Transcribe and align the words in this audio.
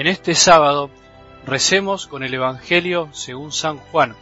En 0.00 0.06
este 0.06 0.34
sábado 0.34 0.88
recemos 1.44 2.06
con 2.06 2.22
el 2.22 2.32
Evangelio 2.32 3.10
según 3.12 3.52
San 3.52 3.76
Juan, 3.76 4.16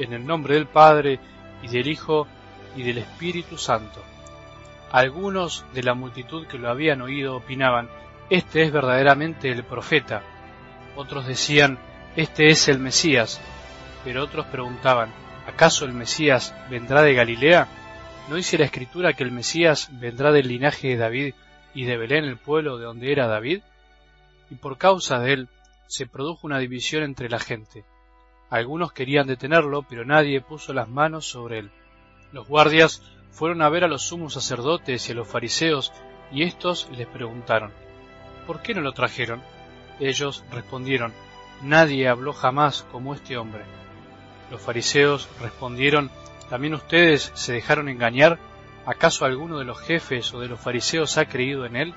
en 0.00 0.12
el 0.12 0.26
nombre 0.26 0.54
del 0.54 0.66
Padre 0.66 1.20
y 1.62 1.68
del 1.68 1.86
Hijo 1.86 2.26
y 2.74 2.82
del 2.82 2.98
Espíritu 2.98 3.56
Santo. 3.56 4.02
Algunos 4.90 5.64
de 5.72 5.84
la 5.84 5.94
multitud 5.94 6.48
que 6.48 6.58
lo 6.58 6.68
habían 6.68 7.00
oído 7.00 7.36
opinaban, 7.36 7.88
este 8.28 8.64
es 8.64 8.72
verdaderamente 8.72 9.52
el 9.52 9.62
profeta. 9.62 10.24
Otros 10.96 11.28
decían, 11.28 11.78
este 12.16 12.48
es 12.48 12.66
el 12.66 12.80
Mesías. 12.80 13.40
Pero 14.02 14.24
otros 14.24 14.46
preguntaban, 14.46 15.10
¿acaso 15.46 15.84
el 15.84 15.92
Mesías 15.92 16.52
vendrá 16.68 17.02
de 17.02 17.14
Galilea? 17.14 17.68
¿No 18.28 18.34
dice 18.34 18.58
la 18.58 18.64
Escritura 18.64 19.12
que 19.12 19.22
el 19.22 19.30
Mesías 19.30 19.90
vendrá 19.92 20.32
del 20.32 20.48
linaje 20.48 20.88
de 20.88 20.96
David 20.96 21.34
y 21.72 21.84
de 21.84 21.96
Belén, 21.98 22.24
el 22.24 22.36
pueblo 22.36 22.78
de 22.78 22.86
donde 22.86 23.12
era 23.12 23.28
David? 23.28 23.60
Y 24.50 24.56
por 24.56 24.78
causa 24.78 25.18
de 25.18 25.32
él 25.32 25.48
se 25.86 26.06
produjo 26.06 26.46
una 26.46 26.58
división 26.58 27.02
entre 27.02 27.28
la 27.28 27.38
gente. 27.38 27.84
Algunos 28.50 28.92
querían 28.92 29.26
detenerlo, 29.26 29.82
pero 29.82 30.04
nadie 30.04 30.40
puso 30.40 30.72
las 30.72 30.88
manos 30.88 31.26
sobre 31.26 31.58
él. 31.58 31.70
Los 32.32 32.46
guardias 32.46 33.02
fueron 33.30 33.62
a 33.62 33.68
ver 33.68 33.84
a 33.84 33.88
los 33.88 34.02
sumos 34.02 34.34
sacerdotes 34.34 35.08
y 35.08 35.12
a 35.12 35.14
los 35.14 35.28
fariseos, 35.28 35.92
y 36.30 36.42
éstos 36.42 36.88
les 36.96 37.06
preguntaron, 37.06 37.72
¿por 38.46 38.62
qué 38.62 38.74
no 38.74 38.80
lo 38.80 38.92
trajeron? 38.92 39.42
Ellos 40.00 40.44
respondieron, 40.50 41.12
nadie 41.62 42.08
habló 42.08 42.32
jamás 42.32 42.86
como 42.90 43.14
este 43.14 43.36
hombre. 43.36 43.64
Los 44.50 44.60
fariseos 44.60 45.28
respondieron, 45.40 46.10
¿también 46.48 46.74
ustedes 46.74 47.32
se 47.34 47.52
dejaron 47.52 47.88
engañar? 47.88 48.38
¿Acaso 48.86 49.24
alguno 49.24 49.58
de 49.58 49.64
los 49.64 49.80
jefes 49.80 50.32
o 50.34 50.40
de 50.40 50.48
los 50.48 50.60
fariseos 50.60 51.16
ha 51.18 51.26
creído 51.26 51.66
en 51.66 51.76
él? 51.76 51.94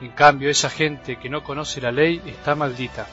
En 0.00 0.10
cambio, 0.12 0.48
esa 0.48 0.70
gente 0.70 1.16
que 1.16 1.28
no 1.28 1.42
conoce 1.42 1.80
la 1.80 1.92
ley 1.92 2.22
está 2.24 2.54
maldita. 2.54 3.06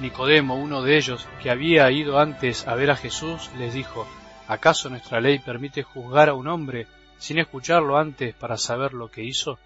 Nicodemo, 0.00 0.54
uno 0.54 0.80
de 0.82 0.96
ellos, 0.96 1.28
que 1.42 1.50
había 1.50 1.90
ido 1.90 2.18
antes 2.18 2.66
a 2.66 2.74
ver 2.74 2.90
a 2.90 2.96
Jesús, 2.96 3.50
les 3.58 3.74
dijo, 3.74 4.06
¿acaso 4.48 4.88
nuestra 4.88 5.20
ley 5.20 5.38
permite 5.38 5.82
juzgar 5.82 6.30
a 6.30 6.34
un 6.34 6.48
hombre 6.48 6.86
sin 7.18 7.38
escucharlo 7.38 7.98
antes 7.98 8.34
para 8.34 8.56
saber 8.56 8.94
lo 8.94 9.10
que 9.10 9.22
hizo? 9.22 9.58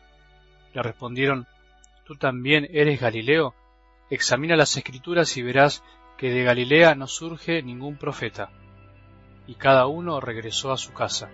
Le 0.73 0.83
respondieron, 0.83 1.47
¿tú 2.05 2.17
también 2.17 2.67
eres 2.73 3.01
Galileo? 3.01 3.55
Examina 4.11 4.57
las 4.57 4.77
escrituras 4.77 5.37
y 5.37 5.43
verás 5.43 5.85
que 6.19 6.31
de 6.31 6.43
Galilea 6.43 6.97
no 6.97 7.07
surge 7.07 7.63
ningún 7.63 7.97
profeta. 7.97 8.51
Y 9.47 9.55
cada 9.55 9.87
uno 9.87 10.21
regresó 10.21 10.73
a 10.73 10.77
su 10.77 10.93
casa. 10.93 11.29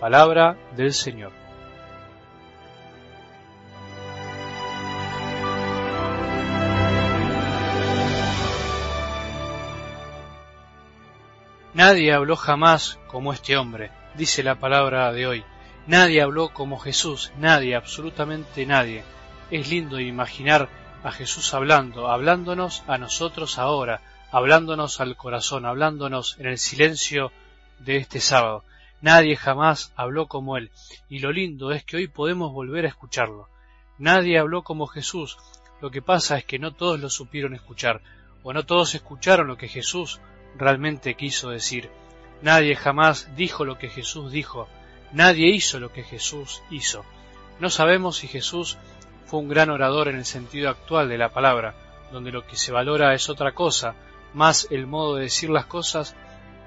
Palabra 0.00 0.56
del 0.76 0.92
Señor. 0.92 1.45
Nadie 11.88 12.12
habló 12.12 12.34
jamás 12.34 12.98
como 13.06 13.32
este 13.32 13.56
hombre, 13.56 13.92
dice 14.16 14.42
la 14.42 14.56
palabra 14.56 15.12
de 15.12 15.28
hoy. 15.28 15.44
Nadie 15.86 16.20
habló 16.20 16.48
como 16.48 16.80
Jesús, 16.80 17.30
nadie, 17.38 17.76
absolutamente 17.76 18.66
nadie. 18.66 19.04
Es 19.52 19.70
lindo 19.70 20.00
imaginar 20.00 20.68
a 21.04 21.12
Jesús 21.12 21.54
hablando, 21.54 22.08
hablándonos 22.08 22.82
a 22.88 22.98
nosotros 22.98 23.58
ahora, 23.58 24.00
hablándonos 24.32 25.00
al 25.00 25.14
corazón, 25.14 25.64
hablándonos 25.64 26.36
en 26.40 26.46
el 26.46 26.58
silencio 26.58 27.30
de 27.78 27.98
este 27.98 28.18
sábado. 28.18 28.64
Nadie 29.00 29.36
jamás 29.36 29.92
habló 29.94 30.26
como 30.26 30.56
Él, 30.56 30.72
y 31.08 31.20
lo 31.20 31.30
lindo 31.30 31.70
es 31.70 31.84
que 31.84 31.98
hoy 31.98 32.08
podemos 32.08 32.52
volver 32.52 32.84
a 32.84 32.88
escucharlo. 32.88 33.48
Nadie 33.96 34.40
habló 34.40 34.64
como 34.64 34.88
Jesús, 34.88 35.38
lo 35.80 35.92
que 35.92 36.02
pasa 36.02 36.36
es 36.36 36.44
que 36.44 36.58
no 36.58 36.72
todos 36.72 36.98
lo 36.98 37.10
supieron 37.10 37.54
escuchar, 37.54 38.00
o 38.42 38.52
no 38.52 38.66
todos 38.66 38.96
escucharon 38.96 39.46
lo 39.46 39.56
que 39.56 39.68
Jesús 39.68 40.20
realmente 40.58 41.14
quiso 41.14 41.50
decir. 41.50 41.90
Nadie 42.42 42.76
jamás 42.76 43.34
dijo 43.36 43.64
lo 43.64 43.78
que 43.78 43.88
Jesús 43.88 44.30
dijo, 44.30 44.68
nadie 45.12 45.48
hizo 45.48 45.80
lo 45.80 45.92
que 45.92 46.02
Jesús 46.02 46.62
hizo. 46.70 47.04
No 47.58 47.70
sabemos 47.70 48.18
si 48.18 48.28
Jesús 48.28 48.76
fue 49.24 49.40
un 49.40 49.48
gran 49.48 49.70
orador 49.70 50.08
en 50.08 50.16
el 50.16 50.24
sentido 50.24 50.68
actual 50.68 51.08
de 51.08 51.18
la 51.18 51.30
palabra, 51.30 51.74
donde 52.12 52.30
lo 52.30 52.46
que 52.46 52.56
se 52.56 52.72
valora 52.72 53.14
es 53.14 53.28
otra 53.28 53.52
cosa, 53.52 53.94
más 54.34 54.68
el 54.70 54.86
modo 54.86 55.16
de 55.16 55.24
decir 55.24 55.50
las 55.50 55.66
cosas 55.66 56.14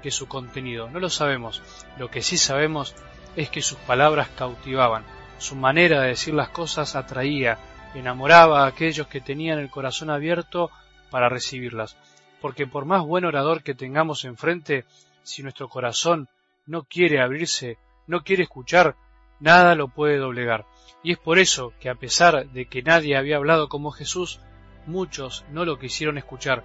que 0.02 0.10
su 0.10 0.26
contenido. 0.26 0.90
No 0.90 0.98
lo 0.98 1.08
sabemos. 1.08 1.62
Lo 1.98 2.10
que 2.10 2.22
sí 2.22 2.36
sabemos 2.36 2.94
es 3.36 3.48
que 3.48 3.62
sus 3.62 3.78
palabras 3.78 4.28
cautivaban, 4.36 5.04
su 5.38 5.54
manera 5.54 6.02
de 6.02 6.08
decir 6.08 6.34
las 6.34 6.48
cosas 6.48 6.96
atraía, 6.96 7.58
enamoraba 7.94 8.64
a 8.64 8.66
aquellos 8.66 9.06
que 9.06 9.20
tenían 9.20 9.58
el 9.58 9.70
corazón 9.70 10.10
abierto 10.10 10.70
para 11.10 11.28
recibirlas 11.28 11.96
porque 12.40 12.66
por 12.66 12.84
más 12.84 13.04
buen 13.04 13.24
orador 13.24 13.62
que 13.62 13.74
tengamos 13.74 14.24
enfrente, 14.24 14.84
si 15.22 15.42
nuestro 15.42 15.68
corazón 15.68 16.28
no 16.66 16.84
quiere 16.84 17.20
abrirse, 17.20 17.78
no 18.06 18.22
quiere 18.22 18.44
escuchar, 18.44 18.96
nada 19.40 19.74
lo 19.74 19.88
puede 19.88 20.18
doblegar. 20.18 20.66
Y 21.02 21.12
es 21.12 21.18
por 21.18 21.38
eso 21.38 21.72
que 21.80 21.88
a 21.88 21.94
pesar 21.94 22.48
de 22.50 22.66
que 22.66 22.82
nadie 22.82 23.16
había 23.16 23.36
hablado 23.36 23.68
como 23.68 23.90
Jesús, 23.90 24.40
muchos 24.86 25.44
no 25.50 25.64
lo 25.64 25.78
quisieron 25.78 26.18
escuchar, 26.18 26.64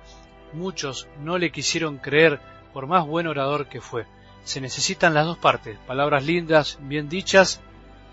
muchos 0.54 1.08
no 1.20 1.38
le 1.38 1.52
quisieron 1.52 1.98
creer 1.98 2.40
por 2.74 2.88
más 2.88 3.06
buen 3.06 3.28
orador 3.28 3.68
que 3.68 3.82
fue. 3.82 4.06
Se 4.44 4.62
necesitan 4.62 5.14
las 5.14 5.26
dos 5.26 5.38
partes, 5.38 5.78
palabras 5.88 6.26
lindas, 6.26 6.78
bien 6.82 7.10
dichas 7.10 7.62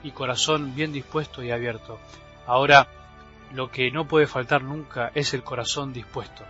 y 0.03 0.12
corazón 0.12 0.75
bien 0.75 0.93
dispuesto 0.93 1.43
y 1.43 1.50
abierto. 1.50 1.99
Ahora, 2.47 2.89
lo 3.53 3.71
que 3.71 3.91
no 3.91 4.06
puede 4.06 4.27
faltar 4.27 4.62
nunca 4.62 5.12
es 5.15 5.34
el 5.34 5.43
corazón 5.43 5.93
dispuesto. 5.93 6.44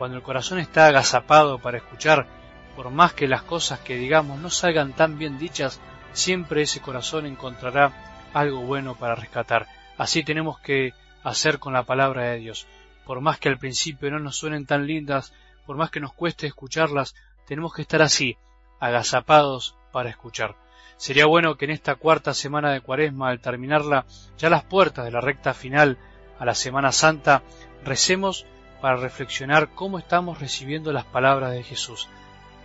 Cuando 0.00 0.16
el 0.16 0.22
corazón 0.22 0.58
está 0.58 0.86
agazapado 0.86 1.58
para 1.58 1.76
escuchar, 1.76 2.26
por 2.74 2.88
más 2.88 3.12
que 3.12 3.28
las 3.28 3.42
cosas 3.42 3.80
que 3.80 3.98
digamos 3.98 4.40
no 4.40 4.48
salgan 4.48 4.94
tan 4.94 5.18
bien 5.18 5.36
dichas, 5.36 5.78
siempre 6.14 6.62
ese 6.62 6.80
corazón 6.80 7.26
encontrará 7.26 7.92
algo 8.32 8.62
bueno 8.62 8.94
para 8.94 9.14
rescatar. 9.14 9.66
Así 9.98 10.24
tenemos 10.24 10.58
que 10.60 10.94
hacer 11.22 11.58
con 11.58 11.74
la 11.74 11.82
palabra 11.82 12.30
de 12.30 12.38
Dios. 12.38 12.66
Por 13.04 13.20
más 13.20 13.38
que 13.38 13.50
al 13.50 13.58
principio 13.58 14.10
no 14.10 14.18
nos 14.18 14.36
suenen 14.36 14.64
tan 14.64 14.86
lindas, 14.86 15.34
por 15.66 15.76
más 15.76 15.90
que 15.90 16.00
nos 16.00 16.14
cueste 16.14 16.46
escucharlas, 16.46 17.14
tenemos 17.46 17.74
que 17.74 17.82
estar 17.82 18.00
así, 18.00 18.38
agazapados 18.80 19.76
para 19.92 20.08
escuchar. 20.08 20.56
Sería 20.96 21.26
bueno 21.26 21.58
que 21.58 21.66
en 21.66 21.72
esta 21.72 21.96
cuarta 21.96 22.32
semana 22.32 22.72
de 22.72 22.80
Cuaresma, 22.80 23.28
al 23.28 23.40
terminarla, 23.40 24.06
ya 24.38 24.48
las 24.48 24.64
puertas 24.64 25.04
de 25.04 25.10
la 25.10 25.20
recta 25.20 25.52
final 25.52 25.98
a 26.38 26.46
la 26.46 26.54
Semana 26.54 26.90
Santa, 26.90 27.42
recemos 27.84 28.46
para 28.80 28.96
reflexionar 28.96 29.70
cómo 29.74 29.98
estamos 29.98 30.40
recibiendo 30.40 30.92
las 30.92 31.04
palabras 31.04 31.52
de 31.52 31.62
Jesús, 31.62 32.08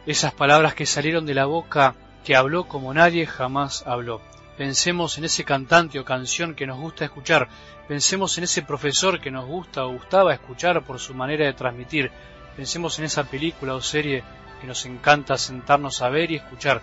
esas 0.05 0.33
palabras 0.33 0.73
que 0.73 0.85
salieron 0.85 1.25
de 1.25 1.33
la 1.33 1.45
boca 1.45 1.95
que 2.23 2.35
habló 2.35 2.67
como 2.67 2.93
nadie 2.93 3.25
jamás 3.27 3.85
habló. 3.85 4.21
Pensemos 4.57 5.17
en 5.17 5.25
ese 5.25 5.43
cantante 5.43 5.99
o 5.99 6.05
canción 6.05 6.55
que 6.55 6.65
nos 6.65 6.79
gusta 6.79 7.05
escuchar, 7.05 7.49
pensemos 7.87 8.37
en 8.37 8.45
ese 8.45 8.61
profesor 8.61 9.19
que 9.19 9.31
nos 9.31 9.45
gusta 9.45 9.85
o 9.85 9.93
gustaba 9.93 10.33
escuchar 10.33 10.83
por 10.83 10.99
su 10.99 11.13
manera 11.13 11.45
de 11.45 11.53
transmitir, 11.53 12.11
pensemos 12.55 12.97
en 12.99 13.05
esa 13.05 13.25
película 13.25 13.75
o 13.75 13.81
serie 13.81 14.23
que 14.61 14.67
nos 14.67 14.85
encanta 14.85 15.37
sentarnos 15.37 16.01
a 16.01 16.09
ver 16.09 16.31
y 16.31 16.35
escuchar, 16.35 16.81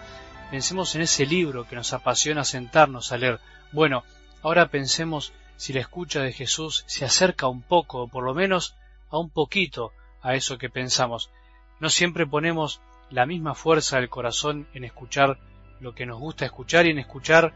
pensemos 0.51 0.95
en 0.95 1.03
ese 1.03 1.25
libro 1.25 1.67
que 1.67 1.77
nos 1.77 1.93
apasiona 1.95 2.45
sentarnos 2.45 3.11
a 3.11 3.17
leer. 3.17 3.41
Bueno, 3.73 4.05
ahora 4.43 4.69
pensemos 4.69 5.33
si 5.57 5.73
la 5.73 5.81
escucha 5.81 6.21
de 6.21 6.33
Jesús 6.33 6.85
se 6.87 7.05
acerca 7.07 7.49
un 7.49 7.63
poco, 7.63 8.03
o 8.03 8.09
por 8.09 8.25
lo 8.25 8.35
menos 8.35 8.75
a 9.13 9.19
un 9.19 9.31
poquito 9.31 9.93
a 10.23 10.35
eso 10.35 10.59
que 10.59 10.71
pensamos. 10.71 11.31
No 11.79 11.89
siempre 11.91 12.27
ponemos 12.27 12.81
la 13.11 13.27
misma 13.27 13.55
fuerza 13.55 13.97
del 13.97 14.09
corazón 14.09 14.67
en 14.75 14.85
escuchar 14.85 15.39
lo 15.81 15.95
que 15.95 16.07
nos 16.07 16.19
gusta 16.19 16.47
escuchar 16.47 16.87
y 16.87 16.91
en 16.91 16.99
escuchar 16.99 17.53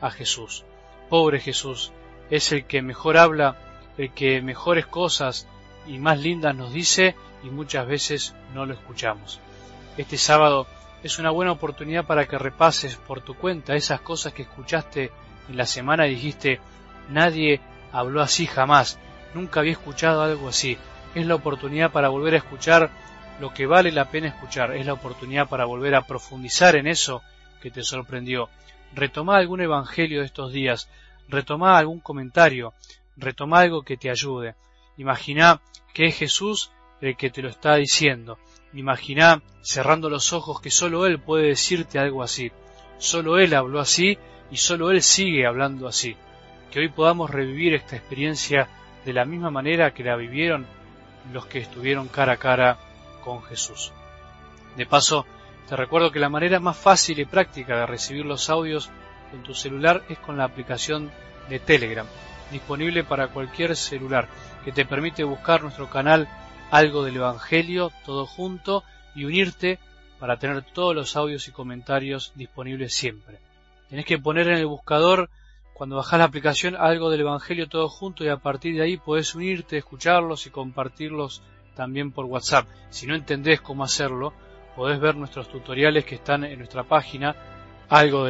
a 0.00 0.10
Jesús. 0.10 0.64
Pobre 1.08 1.40
Jesús, 1.40 1.92
es 2.30 2.52
el 2.52 2.64
que 2.64 2.82
mejor 2.82 3.16
habla, 3.16 3.56
el 3.98 4.12
que 4.12 4.40
mejores 4.40 4.86
cosas 4.86 5.48
y 5.86 5.98
más 5.98 6.20
lindas 6.20 6.54
nos 6.54 6.72
dice 6.72 7.16
y 7.42 7.50
muchas 7.50 7.86
veces 7.86 8.34
no 8.54 8.66
lo 8.66 8.74
escuchamos. 8.74 9.40
Este 9.96 10.16
sábado 10.16 10.66
es 11.02 11.18
una 11.18 11.30
buena 11.30 11.52
oportunidad 11.52 12.06
para 12.06 12.26
que 12.26 12.38
repases 12.38 12.96
por 12.96 13.22
tu 13.22 13.34
cuenta 13.34 13.74
esas 13.74 14.00
cosas 14.00 14.32
que 14.32 14.42
escuchaste 14.42 15.10
en 15.48 15.56
la 15.56 15.66
semana 15.66 16.06
y 16.06 16.10
dijiste, 16.10 16.60
nadie 17.08 17.60
habló 17.92 18.22
así 18.22 18.46
jamás, 18.46 18.98
nunca 19.34 19.60
había 19.60 19.72
escuchado 19.72 20.22
algo 20.22 20.48
así, 20.48 20.78
es 21.14 21.26
la 21.26 21.34
oportunidad 21.34 21.90
para 21.90 22.08
volver 22.08 22.34
a 22.34 22.38
escuchar 22.38 22.90
lo 23.40 23.54
que 23.54 23.66
vale 23.66 23.90
la 23.90 24.10
pena 24.10 24.28
escuchar, 24.28 24.76
es 24.76 24.84
la 24.84 24.92
oportunidad 24.92 25.48
para 25.48 25.64
volver 25.64 25.94
a 25.94 26.06
profundizar 26.06 26.76
en 26.76 26.86
eso 26.86 27.22
que 27.62 27.70
te 27.70 27.82
sorprendió. 27.82 28.50
Retoma 28.94 29.36
algún 29.36 29.62
evangelio 29.62 30.20
de 30.20 30.26
estos 30.26 30.52
días, 30.52 30.90
retoma 31.28 31.78
algún 31.78 32.00
comentario, 32.00 32.74
retoma 33.16 33.60
algo 33.60 33.82
que 33.82 33.96
te 33.96 34.10
ayude. 34.10 34.56
Imagina 34.98 35.60
que 35.94 36.06
es 36.06 36.16
Jesús 36.16 36.70
el 37.00 37.16
que 37.16 37.30
te 37.30 37.40
lo 37.40 37.48
está 37.48 37.76
diciendo. 37.76 38.38
Imagina, 38.74 39.42
cerrando 39.62 40.10
los 40.10 40.34
ojos, 40.34 40.60
que 40.60 40.70
solo 40.70 41.06
Él 41.06 41.18
puede 41.18 41.48
decirte 41.48 41.98
algo 41.98 42.22
así. 42.22 42.52
Solo 42.98 43.38
Él 43.38 43.54
habló 43.54 43.80
así 43.80 44.18
y 44.50 44.58
solo 44.58 44.90
Él 44.90 45.02
sigue 45.02 45.46
hablando 45.46 45.88
así. 45.88 46.14
Que 46.70 46.80
hoy 46.80 46.88
podamos 46.88 47.30
revivir 47.30 47.74
esta 47.74 47.96
experiencia 47.96 48.68
de 49.04 49.14
la 49.14 49.24
misma 49.24 49.50
manera 49.50 49.94
que 49.94 50.04
la 50.04 50.16
vivieron 50.16 50.66
los 51.32 51.46
que 51.46 51.58
estuvieron 51.58 52.08
cara 52.08 52.34
a 52.34 52.36
cara 52.36 52.78
con 53.22 53.42
Jesús. 53.42 53.92
De 54.76 54.86
paso, 54.86 55.26
te 55.68 55.76
recuerdo 55.76 56.10
que 56.10 56.18
la 56.18 56.28
manera 56.28 56.60
más 56.60 56.76
fácil 56.76 57.18
y 57.20 57.24
práctica 57.24 57.76
de 57.76 57.86
recibir 57.86 58.24
los 58.24 58.50
audios 58.50 58.90
en 59.32 59.42
tu 59.42 59.54
celular 59.54 60.02
es 60.08 60.18
con 60.18 60.36
la 60.36 60.44
aplicación 60.44 61.10
de 61.48 61.60
Telegram, 61.60 62.06
disponible 62.50 63.04
para 63.04 63.28
cualquier 63.28 63.76
celular, 63.76 64.28
que 64.64 64.72
te 64.72 64.84
permite 64.84 65.24
buscar 65.24 65.62
nuestro 65.62 65.88
canal 65.88 66.28
Algo 66.70 67.04
del 67.04 67.16
Evangelio, 67.16 67.92
todo 68.04 68.26
junto, 68.26 68.84
y 69.14 69.24
unirte 69.24 69.78
para 70.18 70.38
tener 70.38 70.62
todos 70.62 70.94
los 70.94 71.16
audios 71.16 71.48
y 71.48 71.52
comentarios 71.52 72.32
disponibles 72.34 72.94
siempre. 72.94 73.38
Tenés 73.88 74.04
que 74.04 74.18
poner 74.18 74.48
en 74.48 74.58
el 74.58 74.66
buscador 74.66 75.30
cuando 75.80 75.96
bajás 75.96 76.18
la 76.18 76.26
aplicación 76.26 76.76
algo 76.76 77.08
del 77.08 77.22
Evangelio 77.22 77.66
todo 77.66 77.88
junto 77.88 78.22
y 78.22 78.28
a 78.28 78.36
partir 78.36 78.74
de 78.74 78.82
ahí 78.82 78.98
podés 78.98 79.34
unirte, 79.34 79.78
escucharlos 79.78 80.46
y 80.46 80.50
compartirlos 80.50 81.42
también 81.74 82.12
por 82.12 82.26
WhatsApp. 82.26 82.66
Si 82.90 83.06
no 83.06 83.14
entendés 83.14 83.62
cómo 83.62 83.82
hacerlo, 83.82 84.34
podés 84.76 85.00
ver 85.00 85.16
nuestros 85.16 85.48
tutoriales 85.48 86.04
que 86.04 86.16
están 86.16 86.44
en 86.44 86.58
nuestra 86.58 86.82
página 86.82 87.34
algo. 87.88 88.28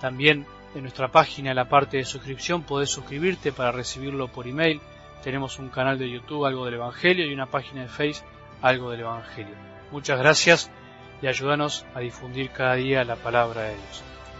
También 0.00 0.46
en 0.74 0.82
nuestra 0.82 1.12
página 1.12 1.50
en 1.50 1.56
la 1.56 1.68
parte 1.68 1.98
de 1.98 2.04
suscripción 2.04 2.64
podés 2.64 2.90
suscribirte 2.90 3.52
para 3.52 3.70
recibirlo 3.70 4.26
por 4.26 4.48
email. 4.48 4.80
Tenemos 5.22 5.60
un 5.60 5.68
canal 5.68 5.96
de 5.96 6.10
YouTube 6.10 6.44
algo 6.44 6.64
del 6.64 6.74
evangelio 6.74 7.24
y 7.24 7.32
una 7.32 7.46
página 7.46 7.82
de 7.82 7.88
Facebook 7.88 8.28
algo 8.62 8.90
del 8.90 9.02
evangelio. 9.02 9.54
Muchas 9.92 10.18
gracias 10.18 10.72
y 11.22 11.28
ayúdanos 11.28 11.86
a 11.94 12.00
difundir 12.00 12.50
cada 12.50 12.74
día 12.74 13.04
la 13.04 13.14
palabra 13.14 13.62
de 13.62 13.76
Dios. 13.76 14.15